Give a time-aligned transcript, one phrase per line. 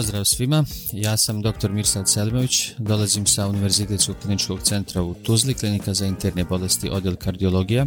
[0.00, 1.70] Pozdrav svima, ja sam dr.
[1.70, 7.86] Mirsad Selimović, dolazim sa Univerzitetskog kliničkog centra u Tuzli, klinika za interne bolesti odjel kardiologija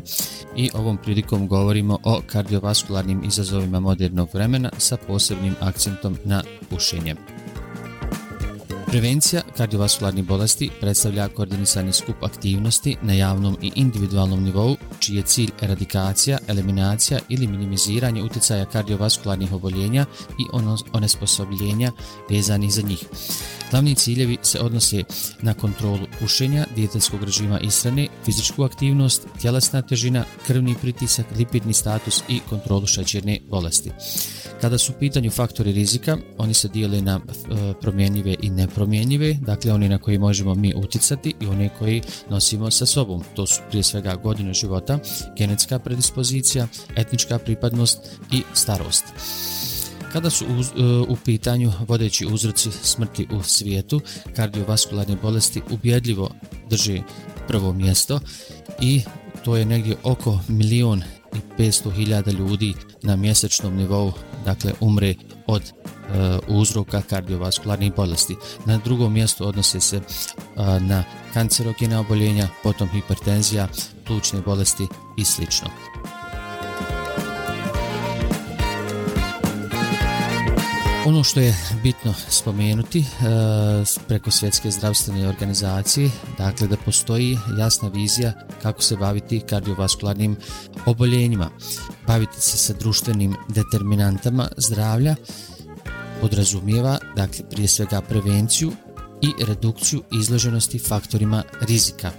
[0.56, 7.16] i ovom prilikom govorimo o kardiovaskularnim izazovima modernog vremena sa posebnim akcentom na pušenje.
[8.88, 15.52] Prevencija kardiovaskularnih bolesti predstavlja koordinisani skup aktivnosti na javnom i individualnom nivou, čiji je cilj
[15.62, 20.06] eradikacija, eliminacija ili minimiziranje utjecaja kardiovaskularnih oboljenja
[20.40, 21.92] i ono- onesposobljenja
[22.30, 23.06] vezanih za njih.
[23.74, 25.04] Glavni ciljevi se odnose
[25.42, 32.40] na kontrolu pušenja, dijetetskog režima ishrane, fizičku aktivnost, tjelesna težina, krvni pritisak, lipidni status i
[32.50, 33.92] kontrolu šećerne bolesti.
[34.62, 39.72] Kada su u pitanju faktori rizika, oni se dijele na e, promjenjive i nepromjenjive, dakle
[39.74, 43.24] oni na koji možemo mi uticati i one koji nosimo sa sobom.
[43.36, 45.00] To su prije svega godine života,
[45.38, 48.00] genetska predispozicija, etnička pripadnost
[48.32, 49.04] i starost.
[50.14, 54.02] Kada su u, e, u pitanju vodeći uzroci smrti u svijetu,
[54.36, 56.30] kardiovaskularne bolesti ubjedljivo
[56.70, 57.02] drži
[57.48, 58.20] prvo mjesto
[58.82, 59.02] i
[59.46, 61.04] to je negdje oko milion
[61.34, 64.12] i 500 hiljada ljudi na mjesečnom nivou,
[64.46, 65.16] dakle umre
[65.48, 65.72] od e,
[66.48, 68.36] uzroka kardiovaskularnih bolesti.
[68.66, 70.02] Na drugom mjestu odnose se e,
[70.80, 71.04] na
[71.34, 73.68] kancerogene oboljenja, potom hipertenzija,
[74.08, 75.68] plućne bolesti i slično.
[81.06, 83.04] Ono što je bitno spomenuti e,
[84.08, 90.36] preko svjetske zdravstvene organizacije, dakle da postoji jasna vizija kako se baviti kardiovaskularnim
[90.86, 91.50] oboljenjima,
[92.08, 95.16] baviti se sa društvenim determinantama zdravlja,
[96.22, 98.72] podrazumijeva dakle prije svega prevenciju
[99.22, 102.12] i redukciju izloženosti faktorima rizika.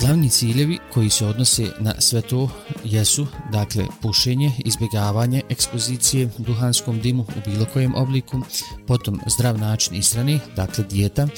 [0.00, 2.50] Glavni ciljevi koji se odnose na sve to
[2.84, 8.40] jesu, dakle, pušenje, izbjegavanje ekspozicije duhanskom dimu u bilo kojem obliku,
[8.86, 11.28] potom zdrav način ishrane, dakle dijeta,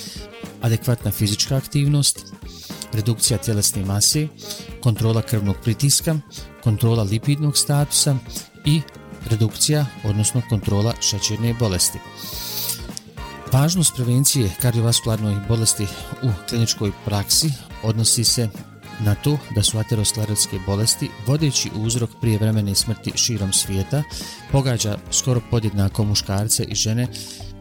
[0.62, 2.26] adekvatna fizička aktivnost,
[2.93, 4.28] redukcija tjelesne mase,
[4.82, 6.19] kontrola krvnog pritiska,
[6.65, 8.16] kontrola lipidnog statusa
[8.65, 8.81] i
[9.31, 11.99] redukcija, odnosno kontrola šećerne bolesti.
[13.50, 15.87] Važnost prevencije kardiovaskularnoj bolesti
[16.22, 17.50] u kliničkoj praksi
[17.83, 18.49] odnosi se
[19.00, 24.03] na to da su aterosklerotske bolesti vodeći uzrok prijevremene smrti širom svijeta
[24.53, 27.06] pogađa skoro podjednako muškarce i žene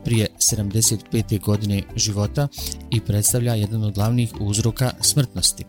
[0.05, 1.41] prije 75.
[1.41, 2.47] godine života
[2.91, 5.65] i predstavlja jedan od glavnih uzroka smrtnosti.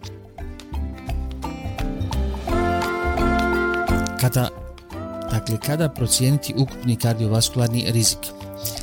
[4.20, 4.48] Kada,
[5.30, 8.39] dakle, kada procijeniti ukupni kardiovaskularni rizik?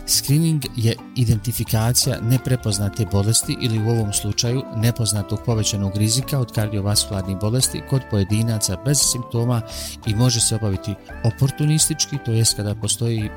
[0.08, 7.82] Screening je identifikacija neprepoznate bolesti ili u ovom slučaju nepoznatog povećanog rizika od kardiovaskularnih bolesti
[7.90, 9.62] kod pojedinaca bez simptoma
[10.06, 13.30] i može se obaviti oportunistički, to jest kada postoji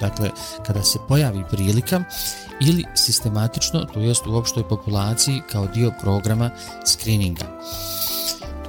[0.00, 0.30] dakle
[0.66, 2.04] kada se pojavi prilika
[2.60, 6.50] ili sistematično, to jest u opštoj populaciji kao dio programa
[6.86, 7.44] screeninga.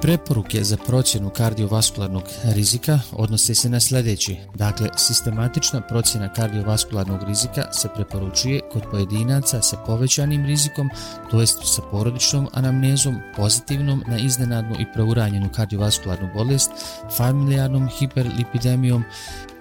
[0.02, 4.36] Preporuke za procjenu kardiovaskularnog rizika odnose se na sljedeći.
[4.54, 10.90] Dakle, sistematična procjena kardiovaskularnog rizika se preporučuje kod pojedinaca sa povećanim rizikom,
[11.30, 16.70] to jest sa porodičnom anamnezom, pozitivnom na iznenadnu i preuranjenu kardiovaskularnu bolest,
[17.16, 19.04] familijarnom hiperlipidemijom,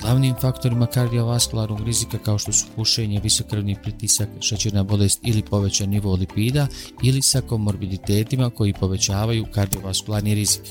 [0.06, 6.16] glavnim faktorima kardiovaskularnog rizika kao što su pušenje, visokrvni pritisak, šećerna bolest ili povećan nivo
[6.16, 6.68] lipida
[7.04, 10.62] ili sa komorbiditetima koji povećavaju kardiovaskularni rizik.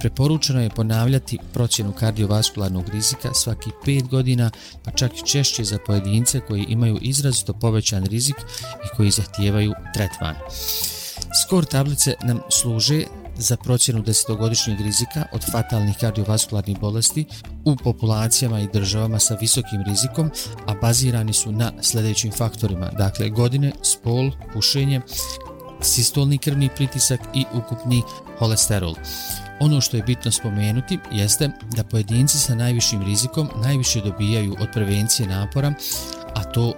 [0.00, 4.50] Preporučeno je ponavljati procjenu kardiovaskularnog rizika svaki 5 godina,
[4.84, 8.36] pa čak i češće za pojedince koji imaju izrazito povećan rizik
[8.84, 10.34] i koji zahtijevaju tretman.
[11.42, 13.04] Skor tablice nam služe
[13.42, 17.24] za procjenu desetogodišnjeg rizika od fatalnih kardiovaskularnih bolesti
[17.64, 20.30] u populacijama i državama sa visokim rizikom,
[20.66, 25.00] a bazirani su na sljedećim faktorima, dakle godine, spol, pušenje,
[25.80, 28.02] sistolni krvni pritisak i ukupni
[28.38, 28.94] holesterol.
[29.60, 35.28] Ono što je bitno spomenuti jeste da pojedinci sa najvišim rizikom najviše dobijaju od prevencije
[35.28, 35.74] napora,
[36.34, 36.72] a to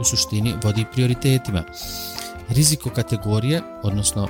[0.00, 1.62] u suštini vodi prioritetima.
[2.48, 4.28] Riziko kategorije, odnosno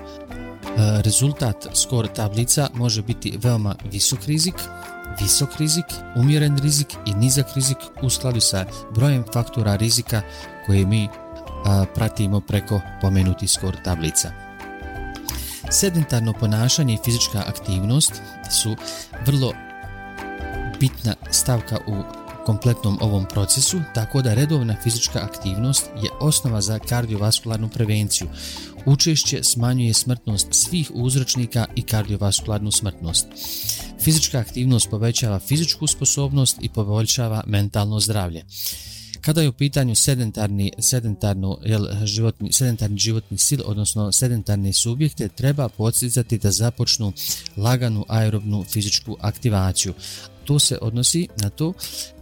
[0.77, 4.55] E, rezultat skor tablica može biti veoma visok rizik,
[5.21, 5.85] visok rizik,
[6.17, 8.65] umjeren rizik i nizak rizik u skladu sa
[8.95, 10.23] brojem faktora rizika
[10.67, 11.09] koje mi e,
[11.95, 14.31] pratimo preko pomenuti skor tablica.
[15.71, 18.13] Sedentarno ponašanje i fizička aktivnost
[18.51, 18.77] su
[19.27, 19.53] vrlo
[20.81, 22.03] bitna stavka u
[22.47, 28.29] kompletnom ovom procesu, tako da redovna fizička aktivnost je osnova za kardiovaskularnu prevenciju.
[28.87, 33.27] Učešće smanjuje smrtnost svih uzročnika i kardiovaskularnu smrtnost.
[34.01, 38.45] Fizička aktivnost povećava fizičku sposobnost i poboljšava mentalno zdravlje.
[39.21, 45.69] Kada je u pitanju sedentarni, sedentarno, jel, životni, sedentarni životni stil, odnosno sedentarni subjekte, treba
[45.69, 47.13] podsjecati da započnu
[47.57, 49.95] laganu aerobnu fizičku aktivaciju.
[50.47, 51.73] To se odnosi na to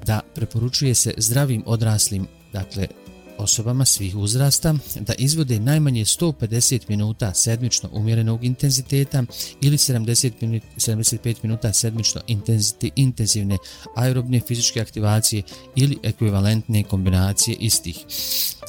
[0.07, 2.89] da preporučuje se zdravim odraslim, dakle
[3.39, 9.25] osobama svih uzrasta da izvode najmanje 150 minuta sedmično umjerenog intenziteta
[9.61, 12.21] ili 70 minut, 75 minuta sedmično
[12.97, 13.59] intenzivne
[13.97, 15.43] aerobne fizičke aktivacije
[15.77, 18.05] ili ekvivalentne kombinacije istih.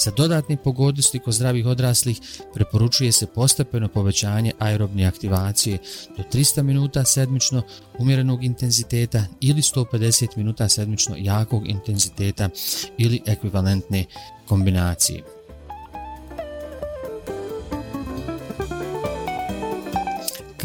[0.04, 2.22] Za dodatne pogodnosti kod zdravih odraslih
[2.54, 5.78] preporučuje se postepeno povećanje aerobne aktivacije
[6.18, 7.62] do 300 minuta sedmično
[8.00, 12.50] umjerenog intenziteta ili 150 minuta sedmično jakog intenziteta
[12.98, 14.06] ili ekvivalentne
[14.48, 15.24] kombinacije.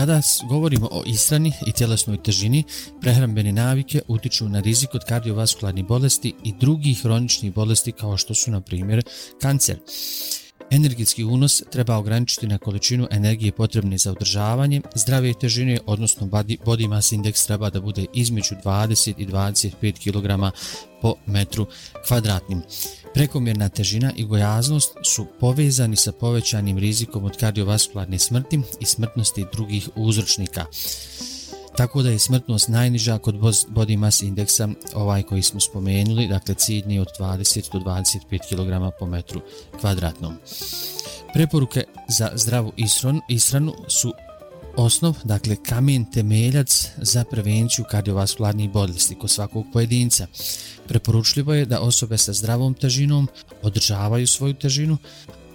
[0.01, 2.65] Kada govorimo o ishrani i tjelesnoj težini,
[3.01, 8.51] prehrambene navike utiču na rizik od kardiovaskularnih bolesti i drugih hroničnih bolesti kao što su,
[8.51, 9.03] na primjer,
[9.41, 9.79] kancer.
[10.71, 17.13] Energetski unos treba ograničiti na količinu energije potrebne za održavanje, zdrave težine, odnosno body mass
[17.13, 20.55] index treba da bude između 20 i 25 kg
[21.03, 21.67] po metru
[22.07, 22.63] kvadratnim.
[23.15, 29.89] Prekomjerna težina i gojaznost su povezani sa povećanim rizikom od kardiovaskularne smrti i smrtnosti drugih
[29.95, 30.67] uzročnika.
[31.81, 33.35] Tako da je smrtnost najniža kod
[33.69, 39.07] body mass indeksa ovaj koji smo spomenuli, dakle ciljni od 20 do 25 kg po
[39.07, 39.41] metru
[39.81, 40.35] kvadratnom.
[41.35, 44.13] Preporuke za zdravu isron, isranu su
[44.77, 50.27] osnov, dakle kamen temeljac za prevenciju kardiovaskularnih bolesti kod svakog pojedinca.
[50.89, 53.29] Preporučljivo je da osobe sa zdravom težinom
[53.63, 54.99] održavaju svoju težinu,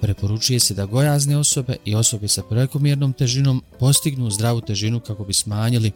[0.02, 5.34] preporučuje se da gojazne osobe i osobe sa prekomjernom težinom postignu zdravu težinu kako bi
[5.34, 5.92] smanjili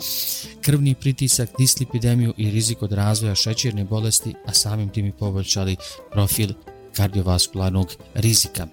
[0.61, 5.75] krvni pritisak, dislipidemiju i rizik od razvoja šećerne bolesti, a samim tim i poboljšali
[6.11, 6.49] profil
[6.95, 8.67] kardiovaskularnog rizika.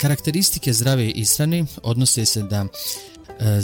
[0.00, 3.60] Karakteristike zdrave ishrane odnose se da e,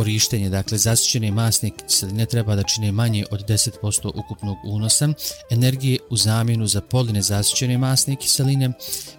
[0.00, 5.08] korištenje, dakle zasićene masne kiseline treba da čine manje od 10% ukupnog unosa,
[5.50, 8.72] energije u zamjenu za poline zasićene masne kiseline,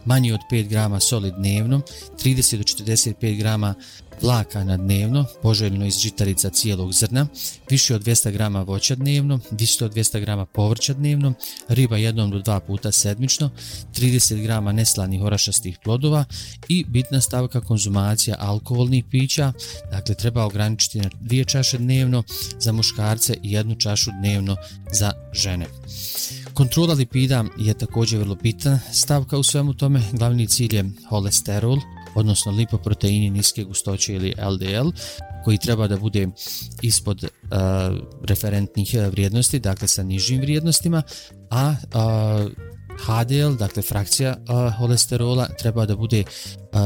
[0.05, 1.81] manje od 5 g soli dnevno,
[2.23, 3.77] 30 do 45 g
[4.21, 7.27] vlaka na dnevno, poželjno iz žitarica cijelog zrna,
[7.69, 11.33] više od 200 grama voća dnevno, više od 200 grama povrća dnevno,
[11.67, 13.49] riba jednom do dva puta sedmično,
[13.95, 16.25] 30 grama neslanih orašastih plodova
[16.67, 19.53] i bitna stavka konzumacija alkoholnih pića,
[19.91, 22.23] dakle treba ograničiti na dvije čaše dnevno
[22.59, 24.55] za muškarce i jednu čašu dnevno
[24.91, 25.65] za žene.
[26.53, 31.77] Kontrola lipida je također vrlo bitna stavka u svemu tome, glavni cilj je holesterol,
[32.15, 34.89] odnosno lipoproteini niske gustoće ili LDL,
[35.43, 36.27] koji treba da bude
[36.81, 37.29] ispod uh,
[38.23, 41.03] referentnih uh, vrijednosti, dakle sa nižim vrijednostima,
[41.49, 42.51] a uh,
[42.97, 46.79] HDL, dakle frakcija uh, holesterola, treba da bude uh,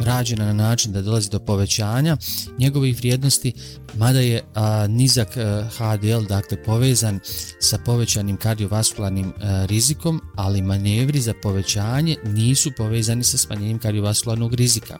[0.00, 2.16] rađena na način da dolazi do povećanja
[2.58, 3.52] njegovih vrijednosti,
[3.94, 7.20] mada je a, nizak e, a, HDL dakle povezan
[7.60, 14.98] sa povećanim kardiovaskularnim a, rizikom, ali manevri za povećanje nisu povezani sa smanjenjem kardiovaskularnog rizika.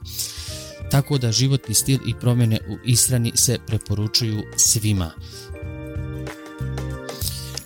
[0.90, 5.10] Tako da životni stil i promjene u ishrani se preporučuju svima.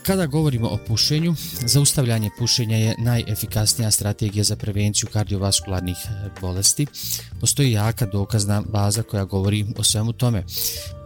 [0.09, 1.35] Kada govorimo o pušenju,
[1.67, 6.87] zaustavljanje pušenja je najefikasnija strategija za prevenciju kardiovaskularnih e, bolesti.
[7.41, 10.45] Postoji jaka dokazna baza koja govori o svemu tome.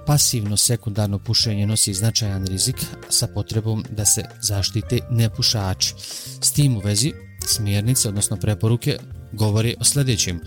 [0.06, 2.76] Pasivno sekundarno pušenje nosi značajan rizik
[3.08, 5.94] sa potrebom da se zaštite nepušači.
[6.40, 7.12] S tim u vezi,
[7.46, 8.98] smjernice, odnosno preporuke,
[9.32, 10.40] govori o sljedećem.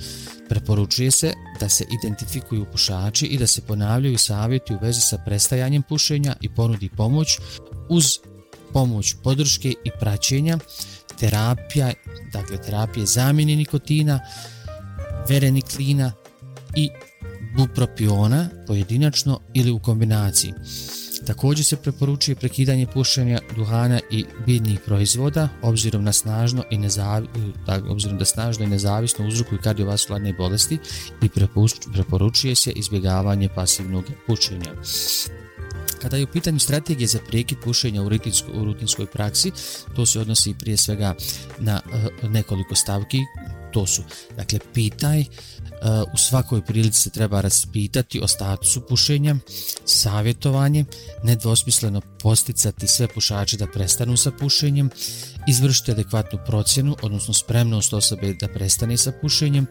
[0.49, 5.83] Preporučuje se da se identifikuju pušači i da se ponavljaju savjeti u vezi sa prestajanjem
[5.83, 7.39] pušenja i ponudi pomoć
[7.89, 8.19] uz
[8.75, 10.57] pomoć podrške i praćenja,
[11.19, 11.93] terapija,
[12.33, 14.19] dakle terapije zamjene nikotina,
[15.29, 16.11] vereniklina
[16.75, 16.89] i
[17.57, 20.53] bupropiona pojedinačno ili u kombinaciji.
[21.25, 27.27] Također se preporučuje prekidanje pušenja duhana i biljnih proizvoda obzirom na snažno i nezavi,
[27.89, 30.77] obzirom da snažno i nezavisno uzrokuju kardiovaskularne bolesti
[31.21, 31.29] i
[31.93, 34.73] preporučuje se izbjegavanje pasivnog pušenja.
[36.05, 39.51] Kada je u pitanju strategije za prekid pušenja u, rutinsko, u rutinskoj praksi,
[39.95, 41.15] to se odnosi prije svega
[41.59, 43.21] na uh, nekoliko stavki.
[43.73, 44.03] to su,
[44.37, 45.25] dakle, pitaj, uh,
[46.13, 49.35] u svakoj prilici se treba raspitati o statusu pušenja,
[49.85, 50.85] savjetovanje,
[51.23, 54.89] nedvosmisleno posticati sve pušače da prestanu sa pušenjem,
[55.47, 59.65] izvršiti adekvatnu procjenu, odnosno spremnost osobe da prestane sa pušenjem,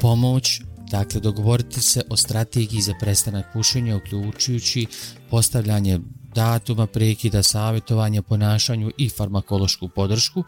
[0.00, 4.86] pomoć, dakle dogovoriti se o strategiji za prestanak pušenja, uključujući
[5.30, 6.00] postavljanje
[6.34, 10.44] datuma prekida, savjetovanja, ponašanju i farmakološku podršku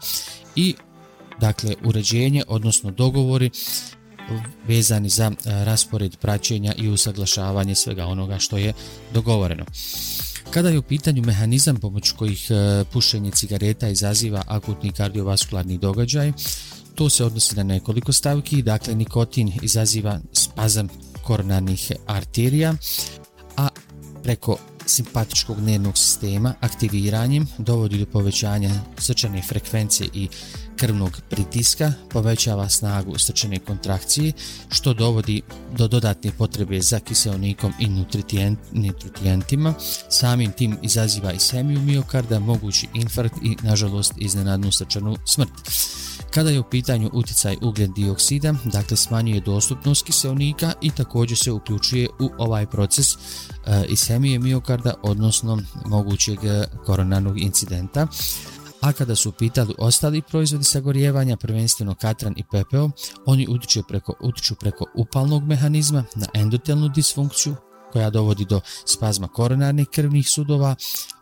[0.55, 0.75] i
[1.39, 3.49] dakle uređenje, odnosno dogovori
[4.67, 8.73] vezani za e, raspored praćenja i usaglašavanje svega onoga što je
[9.13, 9.65] dogovoreno.
[10.51, 16.31] Kada je u pitanju mehanizam pomoću kojih e, pušenje cigareta izaziva akutni kardiovaskularni događaj,
[16.95, 20.87] to se odnosi na nekoliko stavki, dakle nikotin izaziva spazam
[21.23, 22.75] koronarnih arterija,
[23.57, 23.67] a
[24.23, 30.27] preko simpatičkog nervnog sistema aktiviranjem dovodi do povećanja srčane frekvencije i
[30.75, 34.33] krvnog pritiska, povećava snagu srčane kontrakcije,
[34.69, 35.41] što dovodi
[35.77, 37.87] do dodatne potrebe za kiselnikom i
[38.73, 39.73] nutritijentima,
[40.09, 45.49] Samim tim izaziva isemiju miokarda, mogući infarkt i, nažalost, iznenadnu srčanu smrt.
[46.33, 52.09] Kada je u pitanju uticaj ugljen dioksida, dakle smanjuje dostupnost kiselnika i također se uključuje
[52.19, 53.17] u ovaj proces e,
[53.89, 58.07] ishemije miokarda, odnosno mogućeg e, koronarnog incidenta.
[58.81, 62.89] A kada su pitali ostali proizvodi sagorjevanja, prvenstveno katran i pepeo,
[63.25, 67.55] oni utiču preko, utiču preko upalnog mehanizma na endotelnu disfunkciju,
[67.91, 70.75] koja dovodi do spazma koronarnih krvnih sudova,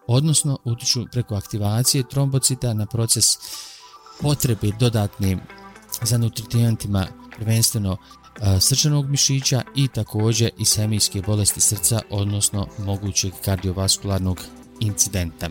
[0.07, 3.25] odnosno utiču preko aktivacije trombocita na proces
[4.21, 5.37] potrebe dodatne
[6.01, 7.07] za nutrijentima
[7.37, 14.41] prvenstveno e, srčanog mišića i također i semijske bolesti srca, odnosno mogućeg kardiovaskularnog
[14.79, 15.49] incidenta.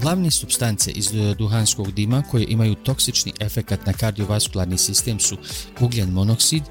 [0.00, 5.36] Glavne substance iz e, duhanskog dima koje imaju toksični efekat na kardiovaskularni sistem su
[5.80, 6.62] ugljen monoksid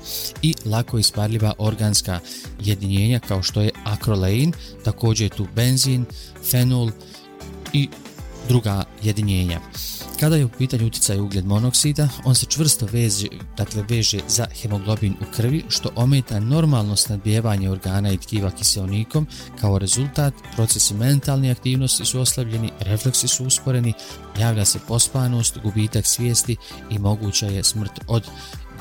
[0.42, 2.20] i lako isparljiva organska
[2.60, 6.06] jedinjenja kao što je akrolein, također je tu benzin,
[6.52, 6.92] fenol
[7.74, 7.90] i
[8.48, 9.60] druga jedinjenja.
[10.20, 15.14] Kada je u pitanju utjecaj ugljen monoksida, on se čvrsto veže, dakle veže za hemoglobin
[15.22, 19.28] u krvi, što ometa normalno snadbijevanje organa i tkiva kiselnikom.
[19.62, 23.94] Kao rezultat, procesi mentalne aktivnosti su oslabljeni, refleksi su usporeni,
[24.40, 26.58] javlja se pospanost, gubitak svijesti
[26.90, 28.24] i moguća je smrt od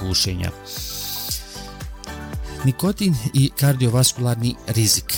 [0.01, 0.51] gušenja.
[2.65, 5.15] Nikotin i kardiovaskularni rizik.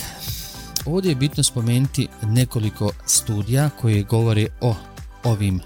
[0.87, 4.75] Ovdje je bitno spomenuti nekoliko studija koje govore o
[5.25, 5.61] ovim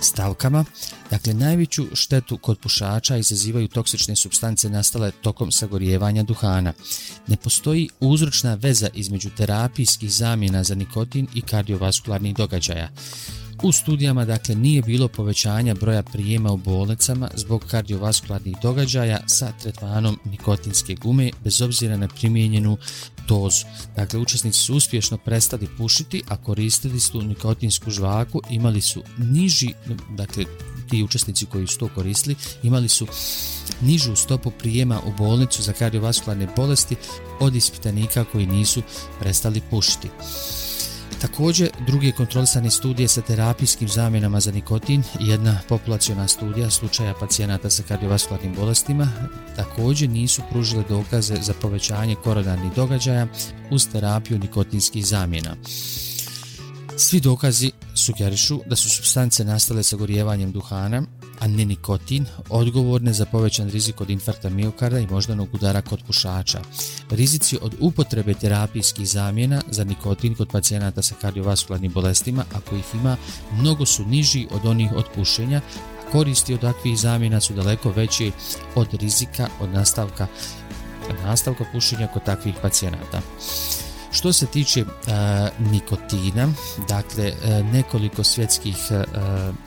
[0.00, 0.64] stavkama.
[1.10, 6.72] Dakle, najveću štetu kod pušača izazivaju toksične substance nastale tokom sagorijevanja duhana.
[7.26, 12.88] Ne postoji uzročna veza između terapijskih zamjena za nikotin i kardiovaskularnih događaja.
[13.62, 20.18] U studijama dakle nije bilo povećanja broja prijema u bolnicama zbog kardiovaskularnih događaja sa tretmanom
[20.24, 22.78] nikotinske gume bez obzira na primijenjenu
[23.28, 23.64] dozu.
[23.96, 29.72] Dakle, učesnici su uspješno prestali pušiti, a koristili su nikotinsku žvaku, imali su niži,
[30.10, 30.44] dakle,
[30.90, 33.06] ti učesnici koji su to koristili, imali su
[33.80, 36.96] nižu stopu prijema u bolnicu za kardiovaskularne bolesti
[37.40, 38.82] od ispitanika koji nisu
[39.20, 40.08] prestali pušiti.
[41.20, 47.70] Također, druge kontrolisane studije sa terapijskim zamjenama za nikotin i jedna populacijona studija slučaja pacijenata
[47.70, 49.08] sa kardiovaskularnim bolestima
[49.56, 53.26] također nisu pružile dokaze za povećanje koronarnih događaja
[53.70, 55.56] uz terapiju nikotinskih zamjena.
[56.96, 61.02] Svi dokazi sugerišu da su substance nastale sa gorijevanjem duhana,
[61.40, 66.60] a ne nikotin, odgovorne za povećan rizik od infarkta miokarda i moždanog udara kod pušača.
[67.10, 73.16] Rizici od upotrebe terapijskih zamjena za nikotin kod pacijenata sa kardiovaskularnim bolestima, ako ih ima,
[73.52, 78.32] mnogo su niži od onih od pušenja, a koristi od takvih zamjena su daleko veći
[78.74, 80.26] od rizika od nastavka,
[81.24, 83.20] nastavka pušenja kod takvih pacijenata.
[84.12, 84.84] Što se tiče e,
[85.70, 86.52] nikotina,
[86.88, 89.04] dakle e, nekoliko svjetskih e, e,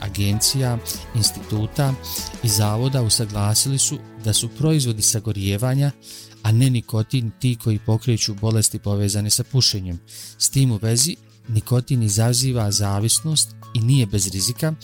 [0.00, 0.78] agencija,
[1.14, 1.94] instituta
[2.42, 5.90] i zavoda usaglasili su da su proizvodi sagorijevanja,
[6.42, 10.00] a ne nikotin ti koji pokreću bolesti povezane sa pušenjem.
[10.38, 11.16] S tim u vezi,
[11.48, 14.74] nikotin izaziva zavisnost i nije bez rizika,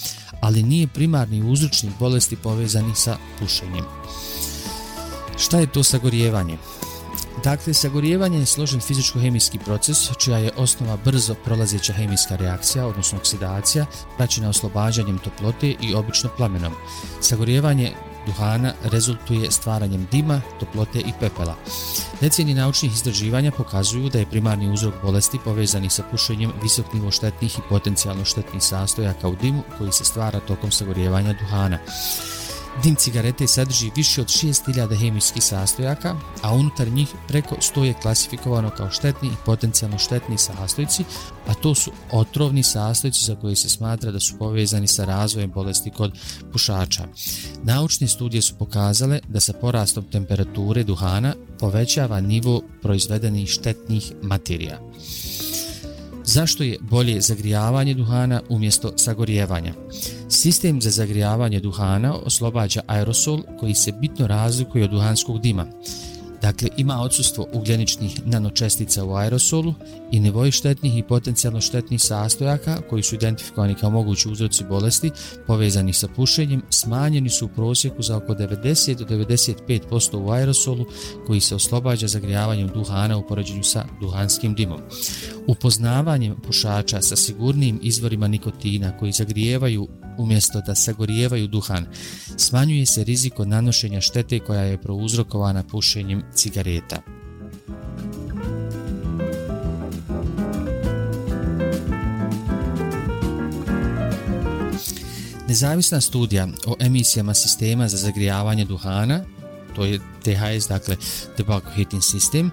[0.41, 3.85] ali nije primarni uzročnik bolesti povezanih sa pušenjem.
[5.39, 6.59] Šta je to sagorijevanje?
[7.45, 13.87] Dakle, sagorijevanje je složen fizičko-hemijski proces, čija je osnova brzo prolazeća hemijska reakcija, odnosno oksidacija,
[14.17, 16.73] praćena oslobađanjem toplote i obično plamenom.
[17.21, 17.93] Sagorijevanje
[18.27, 21.57] duhana rezultuje stvaranjem dima, toplote i pepela.
[22.21, 27.59] Decenije naučnih istraživanja pokazuju da je primarni uzrok bolesti povezani sa pušenjem visok nivo štetnih
[27.59, 31.79] i potencijalno štetnih sastojaka u dimu koji se stvara tokom sagorijevanja duhana.
[32.83, 38.71] Dim cigarete sadrži više od 6000 hemijskih sastojaka, a unutar njih preko 100 je klasifikovano
[38.71, 41.05] kao štetni i potencijalno štetni sastojci,
[41.47, 45.91] a to su otrovni sastojci za koje se smatra da su povezani sa razvojem bolesti
[45.91, 46.13] kod
[46.53, 47.05] pušača.
[47.63, 54.81] Naučne studije su pokazale da sa porastom temperature duhana povećava nivo proizvedenih štetnih materija.
[56.25, 59.75] Zašto je bolje zagrijavanje duhana umjesto sagorjevanja?
[60.33, 65.67] Sistem za zagrijavanje duhana oslobađa aerosol koji se bitno razlikuje od duhanskog dima.
[66.43, 69.75] Dakle, ima odsustvo ugljeničnih nanočestica u aerosolu
[70.13, 75.11] i nivoji štetnih i potencijalno štetnih sastojaka koji su identifikovani kao mogući uzroci bolesti
[75.47, 80.87] povezani sa pušenjem smanjeni su u prosjeku za oko 90 do 95% u aerosolu
[81.27, 84.81] koji se oslobađa zagrijavanjem duhana u poređenju sa duhanskim dimom.
[85.47, 89.89] Upoznavanjem pušača sa sigurnim izvorima nikotina koji zagrijevaju
[90.19, 91.87] umjesto da sagorijevaju duhan,
[92.37, 97.03] smanjuje se rizik od nanošenja štete koja je prouzrokovana pušenjem cigareta.
[105.49, 109.25] Nezavisna studija o emisijama sistema za zagrijavanje duhana,
[109.77, 110.97] to je THS, dakle
[111.37, 112.51] Tobacco Heating System,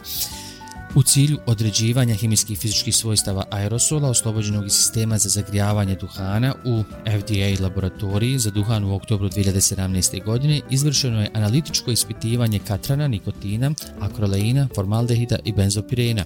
[0.96, 6.84] U cilju određivanja hemijskih i fizičkih svojstava aerosola oslobođenog iz sistema za zagrijavanje duhana u
[7.06, 10.24] FDA laboratoriji za duhan u oktobru 2017.
[10.24, 16.25] godine izvršeno je analitičko ispitivanje katrana, nikotina, akroleina, formaldehida i benzopirena.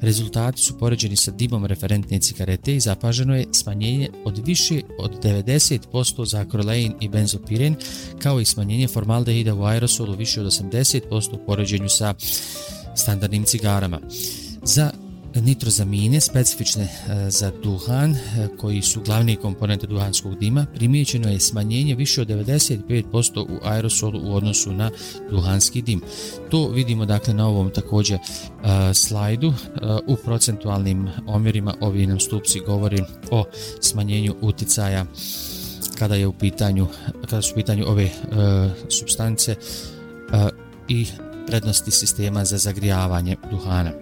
[0.00, 6.24] Rezultati su poređeni sa dimom referentne cigarete i zapaženo je smanjenje od više od 90%
[6.26, 7.76] za akrolein i benzopiren,
[8.18, 12.14] kao i smanjenje formaldehida u aerosolu više od 80% u poređenju sa
[12.94, 14.00] standardnim cigarama.
[14.62, 14.90] Za
[15.34, 18.18] nitrozamine specifične e, za duhan e,
[18.58, 24.34] koji su glavni komponente duhanskog dima primijećeno je smanjenje više od 95% u aerosolu u
[24.34, 24.90] odnosu na
[25.30, 26.02] duhanski dim.
[26.50, 28.20] To vidimo dakle na ovom također e,
[28.94, 29.54] slajdu
[30.06, 33.44] u procentualnim omjerima ovi nam stupci govori o
[33.80, 35.06] smanjenju uticaja
[35.98, 36.86] kada je u pitanju
[37.20, 38.10] kada su u pitanju ove
[38.88, 39.54] substance
[40.88, 41.06] i
[41.50, 43.92] prednosti sistema za zagrijavanje duhana.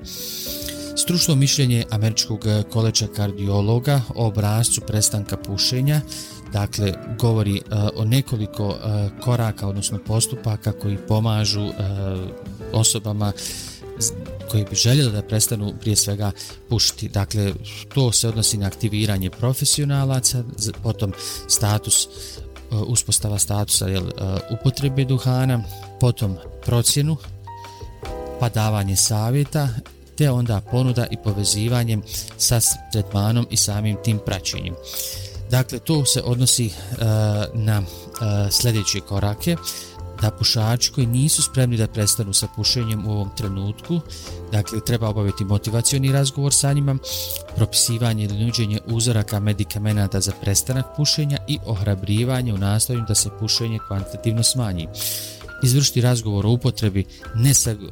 [0.97, 6.01] Stručno mišljenje američkog eh, koleča kardiologa o obrazcu prestanka pušenja
[6.53, 8.75] dakle govori uh, o nekoliko uh,
[9.21, 11.75] koraka odnosno postupaka koji pomažu uh,
[12.73, 13.33] osobama
[14.51, 16.31] koji bi željeli da prestanu prije svega
[16.69, 17.09] pušiti.
[17.09, 17.53] Dakle,
[17.95, 20.45] to se odnosi na aktiviranje profesionalaca,
[20.83, 21.13] potom
[21.49, 22.09] status
[22.71, 24.05] uspostava statusa jel,
[24.51, 25.63] upotrebe duhana,
[26.01, 27.17] potom procjenu
[28.41, 29.69] pa davanje savjeta,
[30.17, 31.99] te onda ponuda i povezivanje
[32.37, 32.61] sa
[32.93, 34.75] tretmanom i samim tim praćenjem.
[35.51, 36.99] Dakle, to se odnosi uh,
[37.55, 39.57] na uh, sljedeće korake,
[40.23, 44.01] da pušači koji nisu spremni da prestanu sa pušenjem u ovom trenutku,
[44.53, 46.97] dakle, treba obaviti motivacioni razgovor sa njima,
[47.57, 53.79] propisivanje ili nuđenje uzoraka medikamenata za prestanak pušenja i ohrabrivanje u nastavljanju da se pušenje
[53.89, 54.89] kvantitativno smanji
[55.63, 57.89] izvršiti razgovor o upotrebi nesag, e,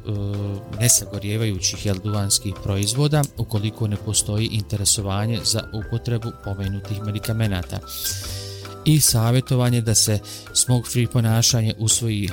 [0.79, 7.79] nesagorjevajućih jel, duvanskih proizvoda ukoliko ne postoji interesovanje za upotrebu pomenutih medikamenata
[8.85, 10.19] i savjetovanje da se
[10.53, 12.29] smog free ponašanje usvoji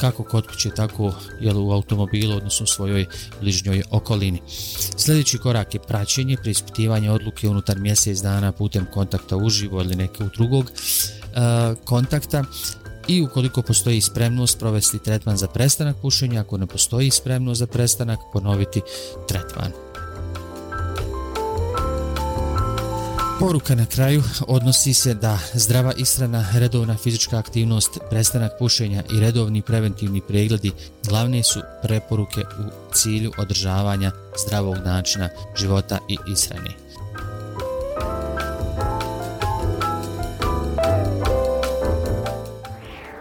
[0.00, 3.06] kako kod kuće, tako jel, u automobilu, odnosno u svojoj
[3.40, 4.40] bližnjoj okolini.
[4.96, 10.64] Sljedeći korak je praćenje, preispitivanje odluke unutar mjesec dana putem kontakta uživo ili nekog drugog
[10.64, 10.70] e,
[11.84, 12.44] kontakta
[13.08, 18.18] i ukoliko postoji spremnost provesti tretman za prestanak pušenja, ako ne postoji spremnost za prestanak,
[18.32, 18.80] ponoviti
[19.28, 19.72] tretman.
[23.40, 29.62] Poruka na kraju odnosi se da zdrava ishrana, redovna fizička aktivnost, prestanak pušenja i redovni
[29.62, 30.72] preventivni pregledi
[31.08, 34.12] glavne su preporuke u cilju održavanja
[34.46, 36.70] zdravog načina života i ishrane.